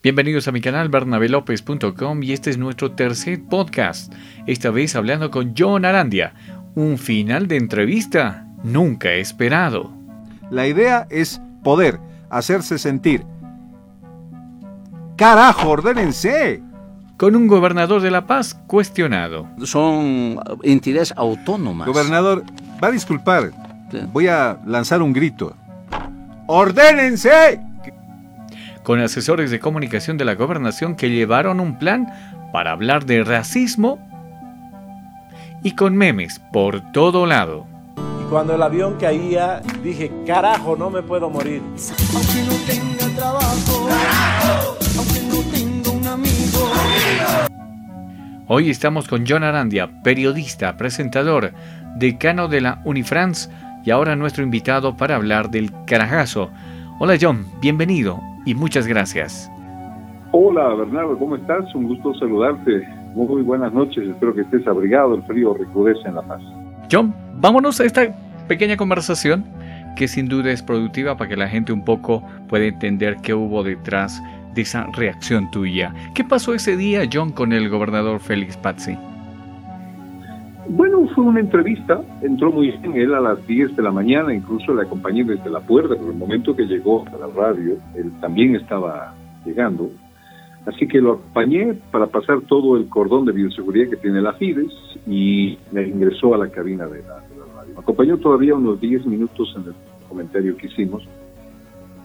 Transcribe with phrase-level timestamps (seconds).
[0.00, 4.14] Bienvenidos a mi canal bernabelopez.com y este es nuestro tercer podcast,
[4.46, 6.34] esta vez hablando con John Arandia,
[6.76, 9.92] un final de entrevista nunca esperado.
[10.52, 11.98] La idea es poder
[12.30, 13.24] hacerse sentir.
[15.16, 16.62] ¡Carajo, ordénense!
[17.16, 19.48] Con un gobernador de La Paz cuestionado.
[19.64, 21.88] Son entidades autónomas.
[21.88, 22.44] Gobernador,
[22.80, 23.50] va a disculpar.
[24.12, 25.56] Voy a lanzar un grito.
[26.46, 27.67] ¡Ordénense!
[28.88, 32.10] Con asesores de comunicación de la gobernación que llevaron un plan
[32.54, 33.98] para hablar de racismo
[35.62, 37.66] y con memes por todo lado.
[37.98, 41.60] Y cuando el avión caía, dije, carajo, no me puedo morir.
[42.14, 43.88] Aunque no tenga trabajo,
[44.96, 46.72] aunque no tenga un amigo.
[48.46, 51.52] Hoy estamos con John Arandia, periodista, presentador,
[51.96, 53.50] decano de la Unifrance
[53.84, 56.50] y ahora nuestro invitado para hablar del carajazo.
[57.00, 58.18] Hola John, bienvenido
[58.48, 59.52] y muchas gracias.
[60.32, 61.74] Hola Bernardo, ¿cómo estás?
[61.74, 62.88] Un gusto saludarte.
[63.14, 66.40] Muy buenas noches, espero que estés abrigado, el frío recrudece en La Paz.
[66.90, 68.08] John, vámonos a esta
[68.48, 69.44] pequeña conversación
[69.96, 73.62] que sin duda es productiva para que la gente un poco pueda entender qué hubo
[73.62, 74.22] detrás
[74.54, 75.92] de esa reacción tuya.
[76.14, 78.96] ¿Qué pasó ese día, John, con el gobernador Félix Pazzi?
[80.70, 84.74] Bueno, fue una entrevista, entró muy bien él a las 10 de la mañana, incluso
[84.74, 88.54] le acompañé desde la puerta, pero el momento que llegó a la radio, él también
[88.54, 89.14] estaba
[89.46, 89.90] llegando.
[90.66, 94.70] Así que lo acompañé para pasar todo el cordón de bioseguridad que tiene la FIDES
[95.06, 97.14] y me ingresó a la cabina de la,
[97.56, 97.74] radio.
[97.74, 99.74] Me acompañó todavía unos 10 minutos en el
[100.06, 101.02] comentario que hicimos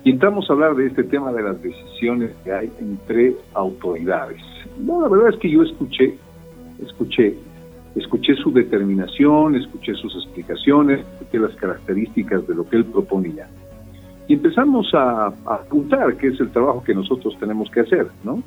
[0.06, 4.42] y entramos a hablar de este tema de las decisiones que hay entre autoridades.
[4.80, 6.18] No, la verdad es que yo escuché,
[6.82, 7.36] escuché
[7.96, 13.48] escuché su determinación, escuché sus explicaciones, escuché las características de lo que él proponía.
[14.28, 18.42] Y empezamos a, apuntar qué es el trabajo que nosotros tenemos que hacer, ¿no?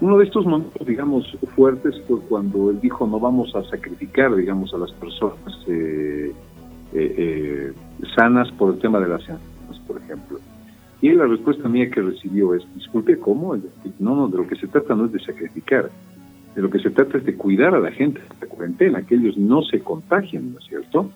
[0.00, 4.72] Uno de estos momentos, digamos, fuertes fue cuando él dijo no vamos a sacrificar, digamos,
[4.72, 5.36] a las personas
[5.66, 6.32] eh,
[6.92, 7.72] eh, eh,
[8.14, 10.38] sanas por el tema de las enfermedades, por ejemplo.
[11.00, 13.56] Y la respuesta mía que recibió es, disculpe, ¿cómo?
[13.98, 15.90] No, no, de lo que se trata no es de sacrificar,
[16.58, 19.14] de lo que se trata es de cuidar a la gente de la cuarentena, que
[19.14, 21.08] ellos no se contagien, ¿no es cierto?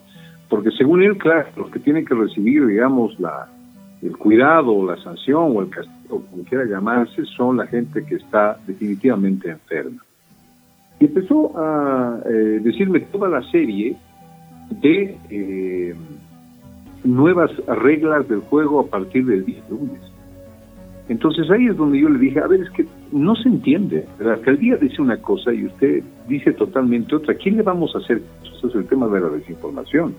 [0.48, 3.48] Porque según él, claro, los que tienen que recibir, digamos, la,
[4.02, 8.56] el cuidado, la sanción o el castigo, como quiera llamarse, son la gente que está
[8.68, 10.04] definitivamente enferma.
[11.00, 13.96] Y empezó a eh, decirme toda la serie
[14.80, 15.96] de eh,
[17.02, 20.02] nuevas reglas del juego a partir del día lunes.
[21.08, 24.06] Entonces ahí es donde yo le dije, a ver, es que no se entiende.
[24.18, 27.34] La alcaldía dice una cosa y usted dice totalmente otra.
[27.34, 28.22] ¿Quién le vamos a hacer?
[28.42, 30.14] Eso es el tema de la desinformación.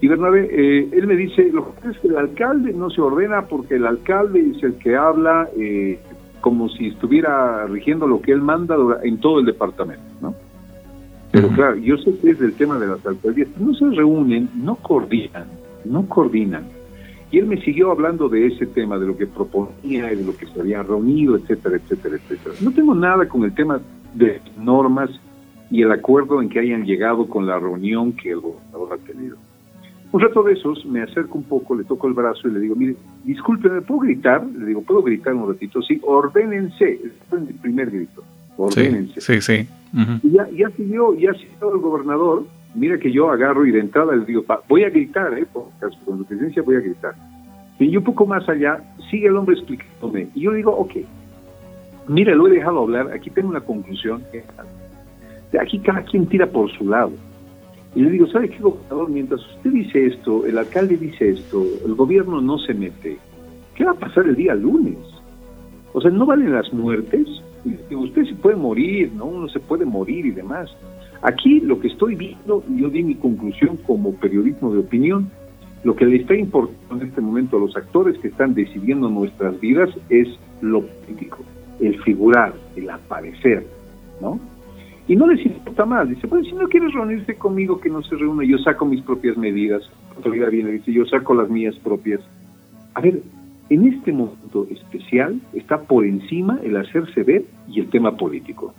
[0.00, 3.42] Y Bernabé, eh, él me dice, lo que es que el alcalde no se ordena
[3.42, 5.98] porque el alcalde es el que habla eh,
[6.40, 10.34] como si estuviera rigiendo lo que él manda en todo el departamento, ¿no?
[11.32, 13.48] Pero claro, yo sé que es el tema de las alcaldías.
[13.60, 15.46] No se reúnen, no coordinan,
[15.84, 16.64] no coordinan
[17.30, 20.46] y él me siguió hablando de ese tema, de lo que proponía, de lo que
[20.46, 22.54] se había reunido, etcétera, etcétera, etcétera.
[22.60, 23.80] No tengo nada con el tema
[24.14, 25.10] de normas
[25.70, 29.36] y el acuerdo en que hayan llegado con la reunión que el gobernador ha tenido.
[30.12, 32.74] Un rato de esos me acerco un poco, le toco el brazo y le digo,
[32.74, 34.44] mire, discúlpeme, ¿puedo gritar?
[34.44, 35.80] Le digo, ¿puedo gritar un ratito?
[35.82, 36.94] Sí, ordénense.
[36.94, 38.24] Ese fue el primer grito.
[38.56, 39.20] Ordénense.
[39.20, 39.68] Sí, sí,
[40.24, 42.44] Y ya, ya siguió, ya siguió el gobernador
[42.74, 45.46] mira que yo agarro y de entrada les digo, voy a gritar, ¿eh?
[45.52, 45.70] con
[46.18, 47.14] su presencia voy a gritar.
[47.78, 50.28] Y un poco más allá, sigue el hombre explicándome.
[50.34, 50.96] Y yo digo, ok,
[52.08, 54.22] mira, lo he dejado hablar, aquí tengo una conclusión.
[55.58, 57.12] Aquí cada quien tira por su lado.
[57.94, 59.08] Y le digo, ¿sabe qué, gobernador?
[59.08, 63.18] Mientras usted dice esto, el alcalde dice esto, el gobierno no se mete,
[63.74, 64.98] ¿qué va a pasar el día lunes?
[65.92, 67.26] O sea, ¿no valen las muertes?
[67.90, 69.26] usted se puede morir, ¿no?
[69.26, 70.70] Uno se puede morir y demás.
[71.22, 75.30] Aquí lo que estoy viendo, yo di mi conclusión como periodismo de opinión,
[75.84, 79.58] lo que le está importando en este momento a los actores que están decidiendo nuestras
[79.60, 80.28] vidas es
[80.60, 81.38] lo político,
[81.80, 83.66] el figurar, el aparecer,
[84.20, 84.38] ¿no?
[85.08, 88.14] Y no les importa más, dice, pues si no quieres reunirse conmigo, que no se
[88.14, 92.20] reúna, yo saco mis propias medidas, la autoridad viene dice, yo saco las mías propias.
[92.94, 93.20] A ver,
[93.70, 98.74] en este momento especial está por encima el hacerse ver y el tema político.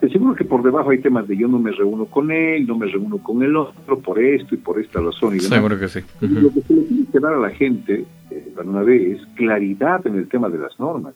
[0.00, 2.76] Te seguro que por debajo hay temas de yo no me reúno con él, no
[2.78, 5.34] me reúno con el otro por esto y por esta razón.
[5.34, 6.00] Y Seguro que sí.
[6.20, 10.06] Lo que se le tiene que dar a la gente, eh, una vez, es claridad
[10.06, 11.14] en el tema de las normas.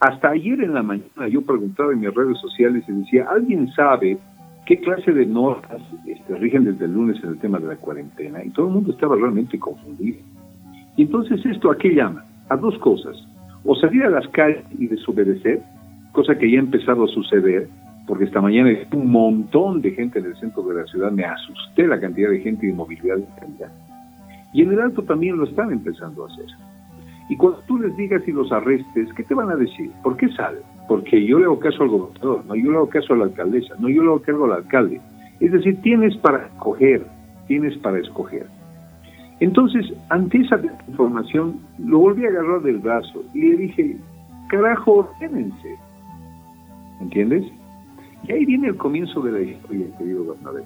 [0.00, 4.16] Hasta ayer en la mañana yo preguntaba en mis redes sociales y decía, ¿alguien sabe
[4.64, 8.42] qué clase de normas este, rigen desde el lunes en el tema de la cuarentena?
[8.42, 10.18] Y todo el mundo estaba realmente confundido.
[10.96, 12.24] Y entonces esto, ¿a qué llama?
[12.48, 13.16] A dos cosas.
[13.66, 15.62] o salir a las calles y desobedecer,
[16.12, 17.66] cosa que ya ha empezado a suceder,
[18.06, 21.86] porque esta mañana un montón de gente en el centro de la ciudad, me asusté
[21.86, 23.16] la cantidad de gente y de movilidad
[24.52, 26.46] Y en el alto también lo están empezando a hacer.
[27.30, 29.90] Y cuando tú les digas y los arrestes, ¿qué te van a decir?
[30.02, 30.60] ¿Por qué salen?
[30.86, 33.74] Porque yo le hago caso al gobernador, no yo le hago caso a la alcaldesa,
[33.78, 35.00] no yo le hago caso al alcalde.
[35.40, 37.06] Es decir, tienes para escoger,
[37.46, 38.46] tienes para escoger.
[39.40, 43.96] Entonces, ante esa información, lo volví a agarrar del brazo y le dije,
[44.48, 45.78] carajo, ordenense.
[47.00, 47.44] ¿Entiendes?
[48.26, 50.62] Y ahí viene el comienzo de la historia, querido Bernabé.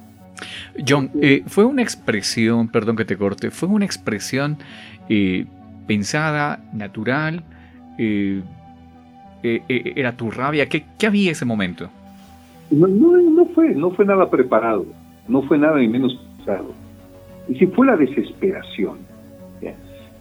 [0.87, 4.57] John, eh, fue una expresión, perdón que te corte, fue una expresión
[5.09, 5.45] eh,
[5.87, 7.43] pensada, natural,
[7.97, 8.41] eh,
[9.41, 11.89] era tu rabia, ¿Qué, había ese momento?
[12.71, 14.85] No, no, fue, no fue nada preparado,
[15.27, 16.73] no fue nada ni menos pensado.
[17.47, 19.09] Y si fue la desesperación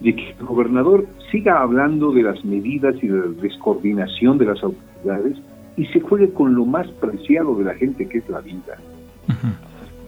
[0.00, 4.62] de que el gobernador siga hablando de las medidas y de la descoordinación de las
[4.62, 5.36] autoridades
[5.78, 8.76] y se juegue con lo más preciado de la gente que es la vida.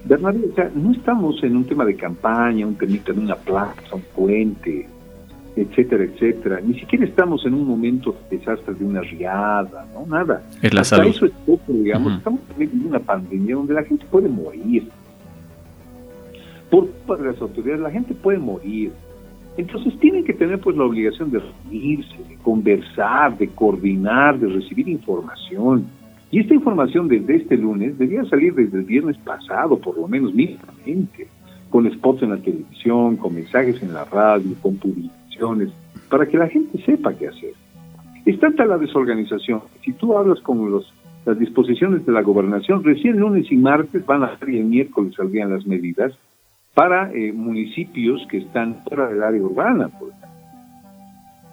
[0.04, 0.40] Bernardo,
[0.74, 4.88] no estamos en un tema de campaña, un temita de una plaza, un puente,
[5.54, 6.60] etcétera, etcétera.
[6.60, 10.06] Ni siquiera estamos en un momento de desastre de una riada, ¿no?
[10.06, 10.42] Nada.
[10.60, 11.10] Es la salud.
[11.10, 12.14] Eso es poco, digamos.
[12.14, 14.88] Estamos en una pandemia donde la gente puede morir.
[16.68, 18.92] Por parte de las autoridades, la gente puede morir.
[19.56, 25.86] Entonces tienen que tener pues la obligación de reunirse, conversar, de coordinar, de recibir información.
[26.30, 30.32] Y esta información desde este lunes debía salir desde el viernes pasado, por lo menos
[30.32, 31.28] mínimamente,
[31.70, 35.70] con spots en la televisión, con mensajes en la radio, con publicaciones,
[36.08, 37.52] para que la gente sepa qué hacer.
[38.26, 39.62] Es tanta la desorganización.
[39.84, 40.92] Si tú hablas con los,
[41.24, 45.14] las disposiciones de la gobernación, recién lunes y martes van a ser y el miércoles
[45.16, 46.12] saldrían las medidas
[46.74, 49.88] para eh, municipios que están fuera del área urbana.
[49.88, 50.12] Por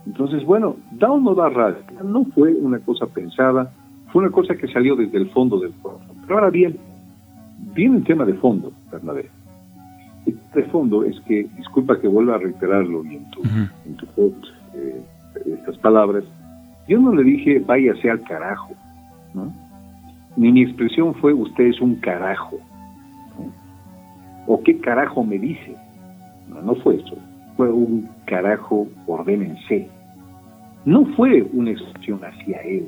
[0.07, 1.79] Entonces, bueno, da o no da radio.
[2.01, 3.73] No fue una cosa pensada,
[4.13, 5.99] fue una cosa que salió desde el fondo del pueblo.
[6.21, 6.77] Pero ahora bien,
[7.75, 9.29] viene el tema de fondo, Bernabé.
[10.25, 14.05] Este fondo es que, disculpa que vuelva a reiterarlo y en tu, en tu
[14.75, 15.01] eh,
[15.45, 16.23] estas palabras,
[16.87, 18.73] yo no le dije váyase al carajo,
[19.33, 19.53] ¿no?
[20.37, 22.57] Ni mi expresión fue usted es un carajo.
[24.45, 25.75] ¿O qué carajo me dice?
[26.47, 27.17] No, no fue eso.
[27.57, 29.89] Fue un carajo, ordénense.
[30.87, 32.87] No fue una expresión hacia él.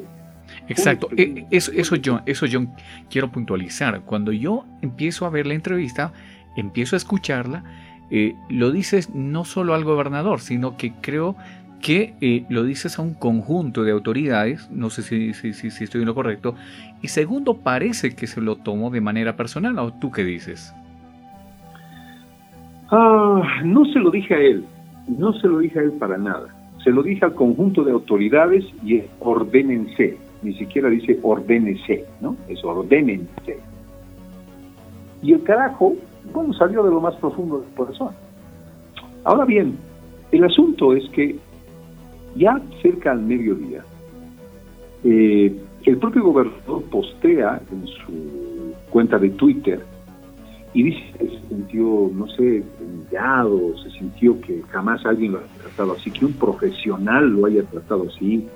[0.69, 2.61] Exacto, e, eso, eso, yo, eso yo
[3.09, 3.99] quiero puntualizar.
[4.03, 6.13] Cuando yo empiezo a ver la entrevista,
[6.55, 7.65] empiezo a escucharla,
[8.09, 11.35] eh, lo dices no solo al gobernador, sino que creo
[11.81, 15.99] que eh, lo dices a un conjunto de autoridades, no sé si, si, si, estoy
[15.99, 16.55] en lo correcto,
[17.01, 20.73] y segundo, parece que se lo tomó de manera personal, ¿o tú qué dices?
[22.91, 24.63] Ah, no se lo dije a él,
[25.09, 26.58] no se lo dije a él para nada.
[26.83, 30.17] Se lo dije al conjunto de autoridades y es ordénense.
[30.41, 32.35] Ni siquiera dice ordénese, ¿no?
[32.47, 33.59] Es ordénense.
[35.21, 35.95] Y el carajo,
[36.33, 38.11] bueno, salió de lo más profundo del corazón.
[39.25, 39.77] Ahora bien,
[40.31, 41.35] el asunto es que
[42.35, 43.83] ya cerca al mediodía,
[45.03, 45.53] eh,
[45.85, 49.83] el propio gobernador postea en su cuenta de Twitter
[50.73, 55.47] y dice que se sintió, no sé, humillado, se sintió que jamás alguien lo haya
[55.61, 58.47] tratado así, que un profesional lo haya tratado así,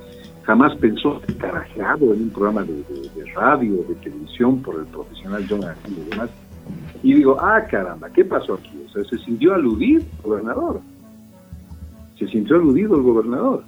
[0.43, 2.83] jamás pensó carajeado en un programa de,
[3.33, 6.29] radio, de televisión por el profesional John y demás.
[7.01, 8.79] Y digo, ah, caramba, ¿qué pasó aquí?
[8.85, 10.81] O sea, se sintió aludido el gobernador.
[12.17, 13.63] Se sintió aludido el gobernador.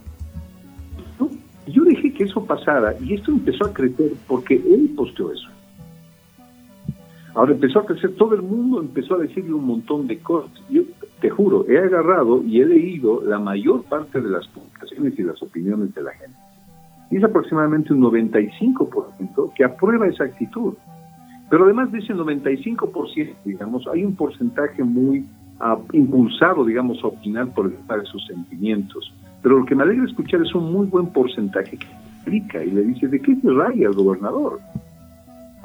[1.67, 5.47] Yo dejé que eso pasara y esto empezó a crecer porque él posteó eso.
[7.35, 10.51] Ahora empezó a crecer, todo el mundo empezó a decirle un montón de cosas.
[10.69, 10.83] Yo
[11.19, 15.41] te juro, he agarrado y he leído la mayor parte de las publicaciones y las
[15.43, 16.37] opiniones de la gente.
[17.11, 20.75] Y es aproximadamente un 95% que aprueba esa actitud.
[21.49, 25.25] Pero además de ese 95%, digamos, hay un porcentaje muy
[25.59, 29.13] ah, impulsado, digamos, a opinar por el de sus sentimientos.
[29.41, 32.83] Pero lo que me alegra escuchar es un muy buen porcentaje que explica y le
[32.83, 34.59] dice, ¿de qué se raya el gobernador?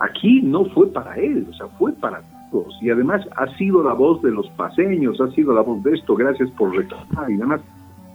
[0.01, 2.75] Aquí no fue para él, o sea, fue para todos.
[2.81, 6.15] Y además ha sido la voz de los paseños, ha sido la voz de esto,
[6.15, 7.61] gracias por reclamar y demás.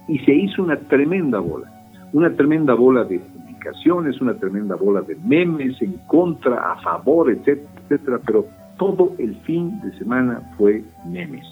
[0.08, 1.70] Y se hizo una tremenda bola,
[2.12, 7.68] una tremenda bola de publicaciones, una tremenda bola de memes en contra, a favor, etcétera,
[7.84, 8.20] etcétera.
[8.26, 8.46] Pero
[8.78, 11.46] todo el fin de semana fue memes.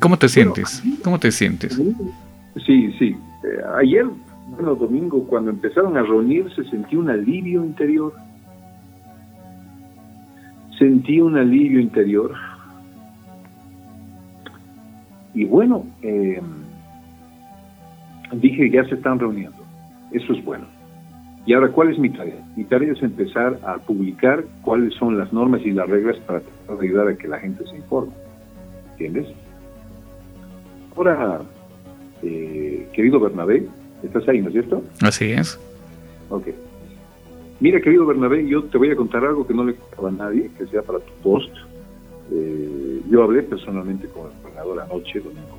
[0.00, 0.82] ¿Cómo te sientes?
[1.02, 1.74] ¿Cómo te sientes?
[2.64, 3.16] Sí, sí.
[3.44, 4.06] Eh, ayer,
[4.50, 8.12] bueno, domingo, cuando empezaron a reunirse, sentí un alivio interior
[10.78, 12.32] sentí un alivio interior.
[15.34, 16.40] Y bueno, eh,
[18.32, 19.58] dije, ya se están reuniendo.
[20.12, 20.66] Eso es bueno.
[21.46, 22.42] Y ahora, ¿cuál es mi tarea?
[22.56, 26.42] Mi tarea es empezar a publicar cuáles son las normas y las reglas para
[26.80, 28.12] ayudar a que la gente se informe.
[28.92, 29.28] ¿Entiendes?
[30.96, 31.40] Ahora,
[32.22, 33.66] eh, querido Bernabé,
[34.02, 34.82] estás ahí, ¿no es cierto?
[35.00, 35.58] Así es.
[36.28, 36.48] Ok.
[37.60, 40.50] Mira, querido Bernabé, yo te voy a contar algo que no le contaba a nadie,
[40.56, 41.52] que sea para tu post.
[42.30, 45.58] Eh, yo hablé personalmente con el gobernador anoche, domingo.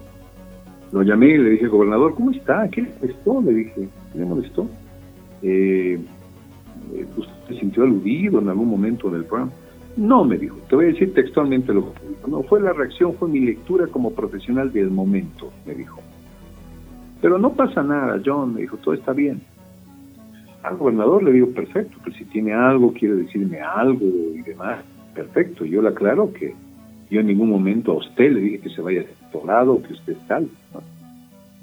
[0.91, 2.69] Lo llamé y le dije, gobernador, ¿cómo está?
[2.69, 3.41] ¿Qué le molestó?
[3.41, 4.69] Le dije, ¿qué le molestó?
[5.41, 5.99] Eh,
[6.93, 9.51] eh, ¿Usted se sintió aludido en algún momento del programa?
[9.97, 12.27] No, me dijo, te voy a decir textualmente lo que dijo.
[12.27, 15.99] No, fue la reacción, fue mi lectura como profesional del momento, me dijo.
[17.21, 19.41] Pero no pasa nada, John, me dijo, todo está bien.
[20.63, 25.65] Al gobernador le digo, perfecto, que si tiene algo, quiere decirme algo y demás, perfecto.
[25.65, 26.53] Yo le aclaro que
[27.09, 29.93] yo en ningún momento a usted le dije que se vaya a otro lado, que
[29.93, 30.49] usted es tal.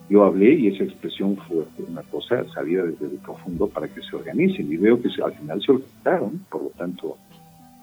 [0.08, 4.14] Yo hablé y esa expresión fue una cosa salida desde el profundo para que se
[4.14, 7.16] organicen y veo que al final se organizaron, por lo tanto,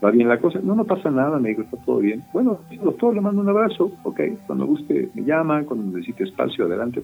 [0.03, 0.59] ¿va bien la cosa?
[0.63, 2.23] No, no pasa nada, me dijo, está todo bien.
[2.33, 7.01] Bueno, doctor, le mando un abrazo, ok, cuando guste me llama, cuando necesite espacio, adelante.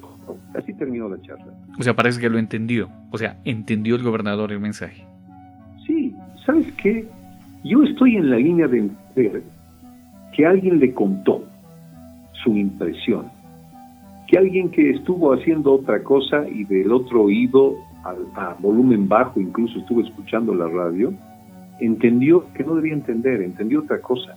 [0.54, 1.54] Así terminó la charla.
[1.80, 5.04] O sea, parece que lo entendió, o sea, entendió el gobernador el mensaje.
[5.86, 6.16] Sí,
[6.46, 7.08] ¿sabes qué?
[7.64, 9.44] Yo estoy en la línea de entender
[10.36, 11.44] que alguien le contó
[12.44, 13.26] su impresión
[14.30, 17.76] que alguien que estuvo haciendo otra cosa y del otro oído
[18.36, 21.12] a, volumen bajo, incluso estuvo escuchando la radio,
[21.80, 24.36] entendió que no debía entender, entendió otra cosa.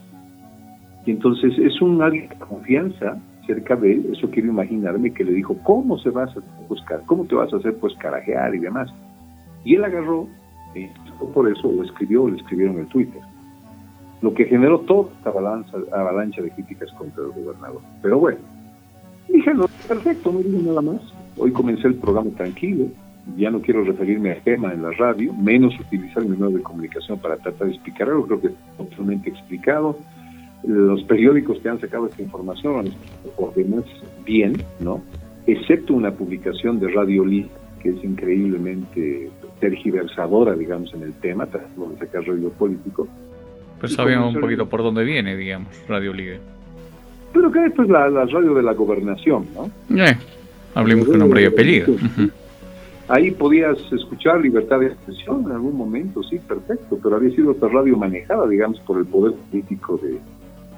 [1.05, 5.33] Y entonces es un alguien de confianza cerca de él, eso quiero imaginarme, que le
[5.33, 7.01] dijo, ¿cómo se vas a buscar?
[7.05, 8.89] ¿Cómo te vas a hacer pues carajear y demás?
[9.65, 10.27] Y él agarró,
[10.73, 10.87] y
[11.33, 13.21] por eso lo escribió, lo escribieron en el Twitter.
[14.21, 17.81] Lo que generó toda esta avalancha, avalancha de críticas contra el gobernador.
[18.01, 18.37] Pero bueno,
[19.33, 21.01] Dije, no, perfecto, no digo nada más.
[21.37, 22.85] Hoy comencé el programa tranquilo,
[23.37, 27.19] ya no quiero referirme al tema en la radio, menos utilizar mi medio de comunicación
[27.19, 29.97] para tratar de explicar algo, creo que es totalmente explicado.
[30.63, 33.83] Los periódicos que han sacado esta información han explicado por demás
[34.25, 35.01] bien, ¿no?
[35.45, 37.49] Excepto una publicación de Radio Lee,
[37.81, 43.07] que es increíblemente tergiversadora, digamos, en el tema, tratando de sacar radio político.
[43.79, 46.39] Pues sabíamos un poquito por dónde viene, digamos, Radio Libre.
[47.33, 49.97] Pero que esto es la, radio de la gobernación, ¿no?
[49.97, 50.15] Eh,
[50.75, 51.93] hablemos con nombre y apellido.
[53.13, 57.69] Ahí podías escuchar libertad de expresión en algún momento, sí, perfecto, pero había sido otra
[57.69, 59.99] radio manejada, digamos, por el poder político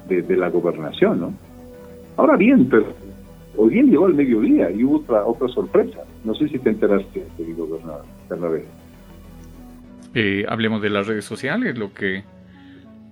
[0.10, 1.34] de, de, la gobernación, ¿no?
[2.18, 2.88] Ahora bien, pero
[3.56, 6.00] hoy bien llegó al mediodía y hubo otra, otra sorpresa.
[6.26, 7.70] No sé si te enteraste, querido
[8.30, 8.66] Bernabé.
[10.14, 12.26] Eh, hablemos de las redes sociales, lo que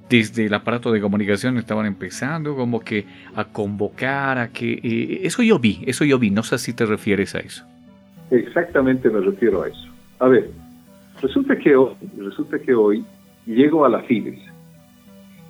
[0.10, 4.74] desde el aparato de comunicación estaban empezando como que a convocar, a que...
[4.84, 7.66] Eh, eso yo vi, eso yo vi, no sé si te refieres a eso.
[8.32, 9.88] Exactamente me refiero a eso.
[10.20, 10.50] A ver,
[11.22, 13.06] resulta que hoy, resulta que hoy
[13.46, 14.40] llego a la Fides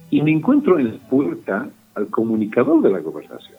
[0.09, 3.57] y me encuentro en la puerta al comunicador de la gobernación.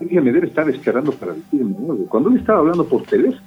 [0.00, 2.06] Ella me debe estar esperando para decirme algo.
[2.08, 3.40] Cuando él estaba hablando por teléfono,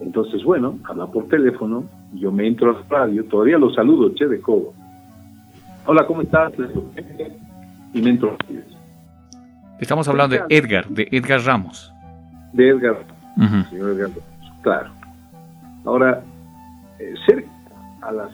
[0.00, 4.40] entonces, bueno, habla por teléfono, yo me entro al radio, todavía lo saludo, che de
[4.40, 4.72] codo.
[5.86, 6.52] Hola, ¿cómo estás?
[7.92, 8.36] Y me entro
[9.80, 11.92] Estamos hablando de Edgar, de Edgar Ramos.
[12.52, 12.98] De Edgar,
[13.70, 14.10] señor Edgar
[14.62, 14.90] claro.
[15.84, 16.22] Ahora,
[16.98, 17.50] eh, cerca
[18.02, 18.30] a las,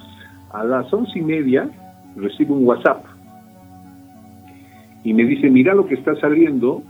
[0.53, 1.69] a las once y media
[2.17, 3.05] recibo un WhatsApp
[5.03, 6.83] y me dice, mira lo que está saliendo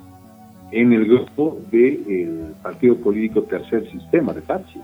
[0.72, 4.80] en el grupo del partido político Tercer Sistema de Pachi.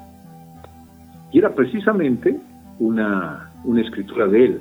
[1.32, 2.36] Y era precisamente
[2.78, 4.60] una, una escritura de él.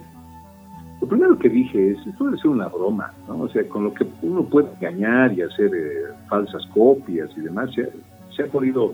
[1.05, 3.41] Lo primero que dije es, esto debe ser una broma, ¿no?
[3.41, 7.69] O sea, con lo que uno puede engañar y hacer eh, falsas copias y demás,
[7.75, 8.91] se, ha podido,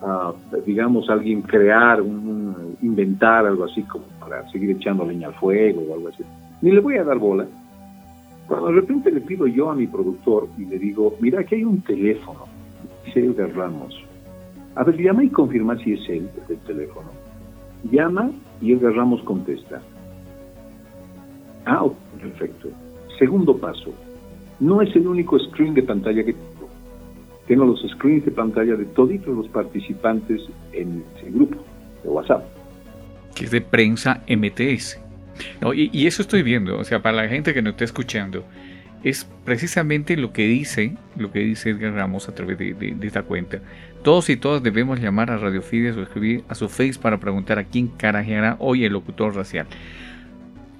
[0.00, 0.32] ah,
[0.64, 5.94] digamos, alguien crear, un, inventar algo así como para seguir echando leña al fuego o
[5.94, 6.24] algo así.
[6.62, 7.46] Ni le voy a dar bola,
[8.48, 11.64] cuando de repente le pido yo a mi productor y le digo, mira, aquí hay
[11.64, 12.46] un teléfono,
[13.04, 13.94] dice Edgar Ramos.
[14.74, 17.10] A ver, llama y confirma si es él el teléfono.
[17.90, 18.30] Llama
[18.62, 19.82] y Edgar Ramos contesta.
[21.66, 21.86] Ah,
[22.20, 22.68] perfecto.
[23.18, 23.92] Segundo paso,
[24.60, 26.68] no es el único screen de pantalla que tengo.
[27.46, 30.42] Tengo los screens de pantalla de todos los participantes
[30.72, 31.56] en ese grupo
[32.02, 32.44] de WhatsApp.
[33.34, 35.00] Que es de prensa MTS.
[35.60, 38.44] No, y, eso estoy viendo, o sea, para la gente que no está escuchando,
[39.02, 43.60] es precisamente lo que dice, lo que dice Edgar Ramos a través de, esta cuenta.
[44.04, 47.58] Todos y todas debemos llamar a Radio Fides o escribir a su face para preguntar
[47.58, 49.66] a quién carajeará hoy el locutor racial.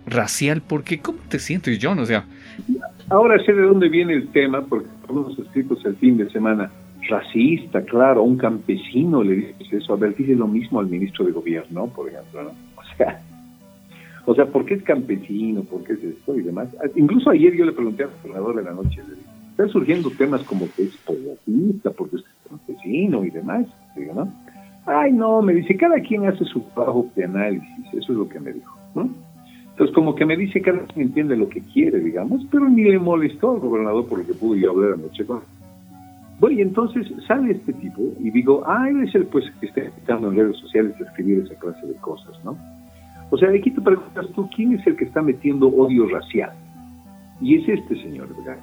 [0.06, 0.62] ¿Racial?
[0.62, 1.00] ¿Por qué?
[1.00, 1.98] ¿Cómo te sientes, John?
[1.98, 2.24] O sea...
[3.08, 6.70] Ahora sé de dónde viene el tema, porque algunos escritos el fin de semana,
[7.08, 11.32] racista, claro, un campesino le dices eso, a ver, dice lo mismo al ministro de
[11.32, 12.50] gobierno, por ejemplo, ¿no?
[12.76, 13.22] O sea,
[14.24, 15.62] o sea, ¿por qué es campesino?
[15.62, 16.68] ¿Por qué es esto y demás?
[16.94, 20.42] Incluso ayer yo le pregunté al gobernador de la noche, le dije, están surgiendo temas
[20.42, 23.66] como que es política, porque es campesino y demás,
[23.96, 24.32] digo, ¿no?
[24.86, 28.40] Ay, no, me dice, cada quien hace su trabajo de análisis, eso es lo que
[28.40, 29.10] me dijo, ¿no?
[29.82, 33.00] Entonces, como que me dice, cada quien entiende lo que quiere, digamos, pero ni le
[33.00, 35.40] molestó al gobernador por lo que pudo yo hablar anoche con
[36.38, 39.84] bueno, y entonces sale este tipo y digo, ah, él es el pues que está
[39.84, 42.56] invitando en redes sociales a escribir esa clase de cosas, ¿no?
[43.30, 46.52] O sea, aquí te preguntas tú, ¿quién es el que está metiendo odio racial?
[47.40, 48.58] Y es este señor, ¿verdad?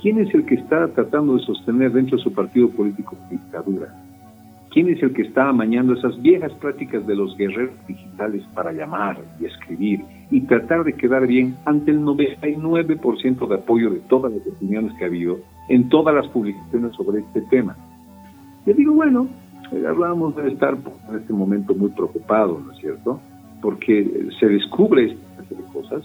[0.00, 4.03] ¿Quién es el que está tratando de sostener dentro de su partido político dictadura?
[4.74, 9.16] ¿Quién es el que está amañando esas viejas prácticas de los guerreros digitales para llamar
[9.40, 10.00] y escribir
[10.32, 15.04] y tratar de quedar bien ante el 99% de apoyo de todas las opiniones que
[15.04, 15.38] ha habido
[15.68, 17.76] en todas las publicaciones sobre este tema?
[18.66, 19.28] Yo digo, bueno,
[19.70, 20.76] eh, hablábamos de estar
[21.08, 23.20] en este momento muy preocupado, ¿no es cierto?
[23.62, 26.02] Porque se descubre estas cosas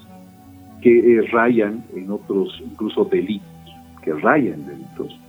[0.84, 3.50] que eh, rayan en otros, incluso delitos,
[4.04, 5.20] que rayan delitos.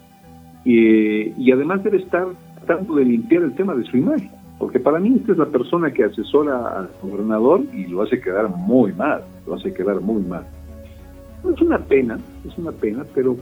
[0.63, 2.27] y además debe estar
[2.71, 4.31] tratando de limpiar el tema de su imagen.
[4.59, 8.49] Porque para mí esta es la persona que asesora al gobernador y lo hace quedar
[8.49, 10.47] muy mal, lo hace quedar muy mal.
[11.53, 13.37] Es una pena, es una pena, pero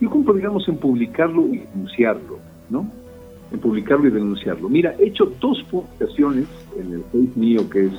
[0.00, 2.38] yo compro, digamos, en publicarlo y denunciarlo,
[2.70, 2.88] ¿no?
[3.50, 4.68] En publicarlo y denunciarlo.
[4.68, 6.46] Mira, he hecho dos publicaciones
[6.78, 7.92] en el Facebook mío, que es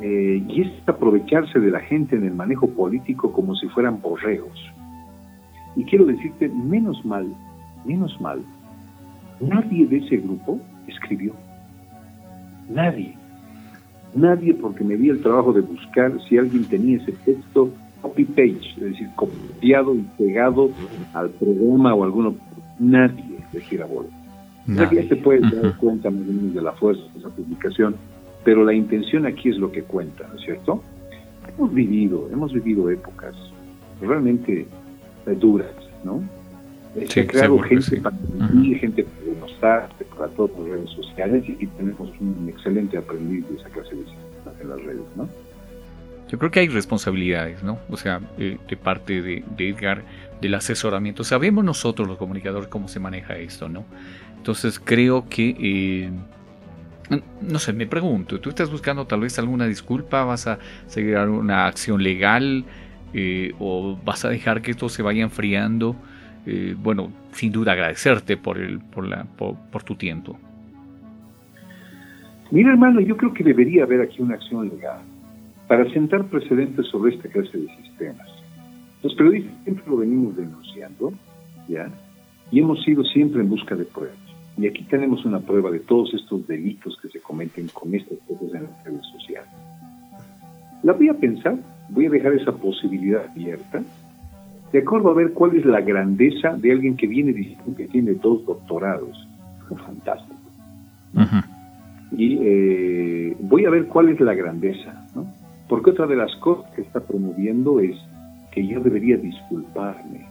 [0.00, 4.58] Eh, y es aprovecharse de la gente en el manejo político como si fueran borregos.
[5.74, 7.26] Y quiero decirte, menos mal,
[7.84, 8.42] menos mal,
[9.40, 11.32] nadie de ese grupo escribió.
[12.68, 13.16] Nadie.
[14.14, 18.80] Nadie, porque me di el trabajo de buscar si alguien tenía ese texto copy-page, es
[18.80, 20.70] decir, copiado y pegado
[21.14, 22.34] al programa o alguno.
[22.78, 24.08] Nadie de Girabola.
[24.66, 27.96] Nadie se puede dar cuenta más de la fuerza de esa publicación,
[28.44, 30.82] pero la intención aquí es lo que cuenta, ¿no es cierto?
[31.56, 33.34] Hemos vivido, hemos vivido épocas
[34.00, 34.66] realmente
[35.40, 35.72] duras,
[36.04, 36.22] ¿no?
[37.06, 38.16] se ha creado gente para
[38.52, 39.17] vivir, gente para
[39.60, 44.04] denostar, para todas las redes sociales y, tenemos un excelente aprendiz de esa clase de
[44.60, 45.28] en las redes, ¿no?
[46.28, 47.78] Yo creo que hay responsabilidades, ¿no?
[47.88, 50.02] O sea, de, parte de, Edgar,
[50.40, 51.24] del asesoramiento.
[51.24, 53.84] Sabemos nosotros los comunicadores cómo se maneja esto, ¿no?
[54.36, 56.10] Entonces creo que, eh,
[57.40, 60.24] no sé, me pregunto, ¿tú estás buscando tal vez alguna disculpa?
[60.24, 62.64] ¿Vas a seguir una acción legal?
[63.14, 65.96] Eh, ¿O vas a dejar que esto se vaya enfriando?
[66.50, 70.38] Eh, bueno, sin duda agradecerte por, el, por, la, por, tu tiempo.
[72.50, 75.02] Mira, hermano, yo creo que debería haber aquí una acción legal
[75.66, 78.26] para sentar precedentes sobre esta clase de sistemas.
[79.02, 81.12] Los periodistas siempre lo venimos denunciando,
[81.68, 81.90] ¿ya?
[82.50, 84.16] Y hemos ido siempre en busca de pruebas.
[84.56, 88.54] Y aquí tenemos una prueba de todos estos delitos que se cometen con estas cosas
[88.54, 89.50] en las redes sociales.
[90.82, 91.58] La voy a pensar,
[91.90, 93.82] voy a dejar esa posibilidad abierta
[94.72, 98.14] de acuerdo a ver cuál es la grandeza de alguien que viene diciendo que tiene
[98.14, 99.26] dos doctorados.
[99.68, 100.34] Fantástico.
[102.12, 105.26] Y eh, voy a ver cuál es la grandeza, ¿no?
[105.68, 107.96] Porque otra de las cosas que está promoviendo es
[108.50, 110.26] que yo debería disculparme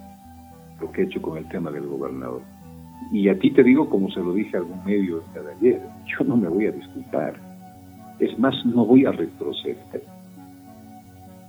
[0.82, 2.42] lo que he hecho con el tema del gobernador.
[3.12, 6.26] Y a ti te digo, como se lo dije a algún medio de ayer, yo
[6.26, 7.36] no me voy a disculpar.
[8.20, 9.78] Es más, no voy a retroceder.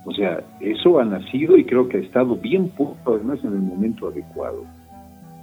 [0.09, 3.61] O sea, eso ha nacido y creo que ha estado bien puesto además en el
[3.61, 4.65] momento adecuado.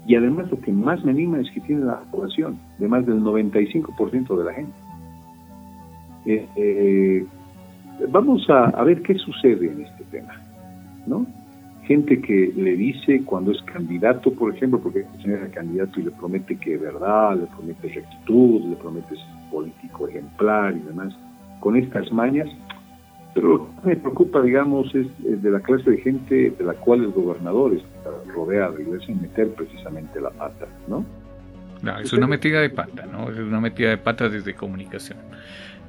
[0.07, 3.21] Y además lo que más me anima es que tiene la población de más del
[3.21, 4.73] 95% de la gente.
[6.25, 7.25] Eh, eh,
[8.09, 10.33] vamos a, ver qué sucede en este tema,
[11.05, 11.27] ¿no?
[11.83, 16.55] Gente que le dice cuando es candidato, por ejemplo, porque es candidato y le promete
[16.55, 21.15] que es verdad, le promete rectitud, le promete ser político ejemplar y demás,
[21.59, 22.49] con estas mañas,
[23.35, 27.03] pero lo que me preocupa, digamos, es de la clase de gente de la cual
[27.03, 31.05] el gobernador está rodeado y es meter precisamente la pata, ¿no?
[31.81, 33.29] No, es una metida de pata, ¿no?
[33.29, 35.17] Es una metida de pata desde comunicación.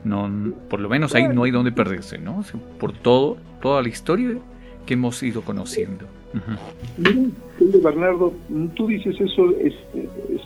[0.03, 0.29] No,
[0.69, 2.43] por lo menos ahí no hay donde perderse, ¿no?
[2.81, 4.37] Por todo, toda la historia
[4.85, 6.05] que hemos ido conociendo.
[6.99, 8.33] Mira, Bernardo,
[8.75, 9.73] tú dices eso es,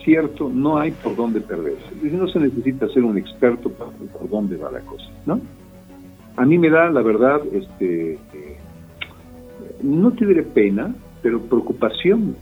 [0.04, 1.82] cierto, no hay por dónde perderse.
[2.02, 5.40] No se necesita ser un experto para por dónde va la cosa, ¿no?
[6.36, 8.56] A mí me da, la verdad, este, eh,
[9.82, 12.36] no te diré pena, pero preocupación,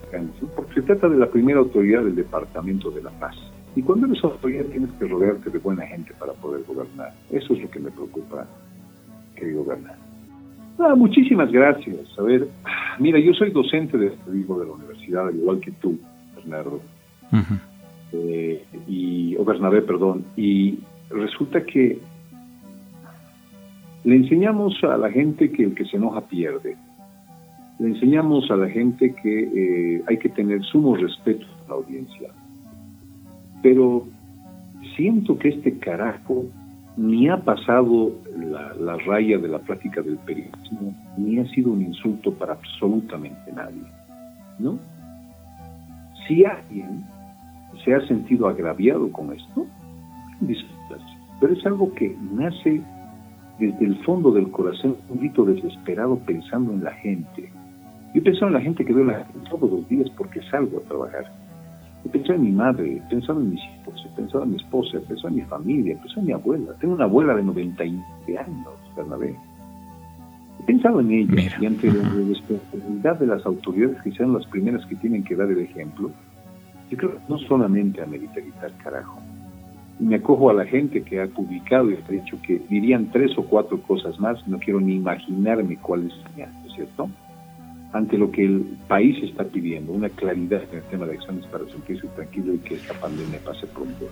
[0.55, 3.37] porque se trata de la primera autoridad del Departamento de la Paz.
[3.75, 7.13] Y cuando eres autoridad tienes que rodearte de buena gente para poder gobernar.
[7.31, 8.47] Eso es lo que me preocupa,
[9.35, 9.97] querido gobernar.
[10.79, 12.07] Ah, muchísimas gracias.
[12.19, 12.49] A ver,
[12.99, 15.99] mira, yo soy docente de periodismo de la universidad, al igual que tú,
[16.37, 16.81] Bernardo.
[18.13, 20.25] Eh, y, o Bernabé, perdón.
[20.37, 20.79] Y
[21.11, 21.99] resulta que
[24.05, 26.77] le enseñamos a la gente que el que se enoja pierde.
[27.79, 32.31] Le enseñamos a la gente que eh, hay que tener sumo respeto a la audiencia.
[33.63, 34.07] Pero
[34.97, 36.47] siento que este carajo
[36.97, 42.33] ni ha pasado la, raya de la práctica del periodismo, ni ha sido un insulto
[42.35, 43.83] para absolutamente nadie.
[44.59, 44.79] ¿No?
[46.27, 47.05] Si alguien
[47.85, 49.67] se ha sentido agraviado con esto,
[50.41, 51.01] disculpas,
[51.41, 52.83] pero es algo que nace
[53.59, 57.51] desde el fondo del corazón, un grito desesperado pensando en la gente.
[58.15, 60.89] Yo he en la gente que veo la gente todos los días porque salgo a
[60.89, 61.31] trabajar.
[62.05, 64.97] He pensado en mi madre, he pensado en mis hijos, he pensado en mi esposa,
[64.97, 66.73] he pensado en mi familia, he pensado en mi abuela.
[66.81, 69.35] Tengo una abuela de 99 años, Bernabé.
[70.61, 74.87] He pensado en ella y ante la responsabilidad de las autoridades que sean las primeras
[74.87, 76.11] que tienen que dar el ejemplo,
[76.91, 79.21] yo creo que no solamente a meditar carajo,
[79.99, 83.43] me acojo a la gente que ha publicado y ha dicho que dirían tres o
[83.43, 87.09] cuatro cosas más, no quiero ni imaginarme cuáles serían, ¿no es cierto?
[87.93, 91.65] Ante lo que el país está pidiendo, una claridad en el tema de acciones para
[91.67, 94.07] sentirse tranquilo y que esta pandemia pase pronto.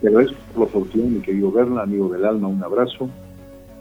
[0.00, 3.08] Te agradezco por la oportunidad, mi querido Berna, amigo del alma, un abrazo.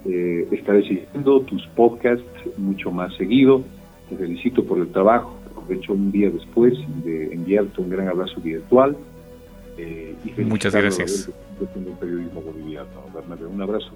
[0.06, 2.26] Eh, estaré siguiendo tus podcasts
[2.58, 3.64] mucho más seguido.
[4.10, 5.36] Te felicito por el trabajo.
[5.50, 8.96] Aprovecho un día después de enviarte un gran abrazo virtual
[9.78, 11.30] eh, Muchas gracias.
[13.50, 13.92] Un abrazo.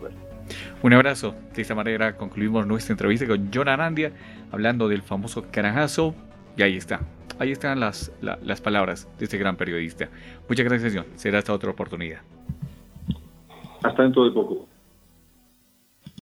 [0.81, 1.35] Un abrazo.
[1.55, 4.11] De esta manera concluimos nuestra entrevista con John Arandia,
[4.51, 6.15] hablando del famoso carajazo.
[6.57, 7.01] Y ahí está.
[7.37, 10.09] Ahí están las, las palabras de este gran periodista.
[10.47, 11.05] Muchas gracias, John.
[11.15, 12.21] Será hasta otra oportunidad.
[13.83, 14.67] Hasta dentro de poco.